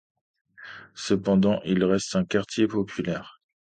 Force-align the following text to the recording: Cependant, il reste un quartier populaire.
Cependant, 0.95 1.61
il 1.63 1.83
reste 1.83 2.15
un 2.15 2.25
quartier 2.25 2.65
populaire. 2.65 3.39